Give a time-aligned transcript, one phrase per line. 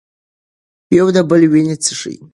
[0.97, 2.15] یو د بل وینې څښي.